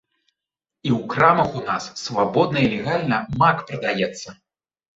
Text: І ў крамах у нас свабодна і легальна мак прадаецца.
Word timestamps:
І 0.89 0.89
ў 0.97 1.09
крамах 1.11 1.49
у 1.59 1.61
нас 1.69 1.83
свабодна 2.05 2.59
і 2.65 2.73
легальна 2.75 3.23
мак 3.39 3.65
прадаецца. 3.71 4.29